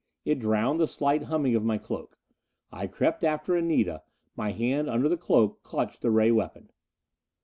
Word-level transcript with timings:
It 0.25 0.39
drowned 0.39 0.79
the 0.79 0.87
slight 0.87 1.25
humming 1.25 1.53
of 1.53 1.63
my 1.63 1.77
cloak. 1.77 2.17
I 2.71 2.87
crept 2.87 3.23
after 3.23 3.55
Anita; 3.55 4.01
my 4.35 4.51
hand 4.51 4.89
under 4.89 5.07
the 5.07 5.15
cloak 5.15 5.61
clutched 5.61 6.01
the 6.01 6.09
ray 6.09 6.31
weapon. 6.31 6.71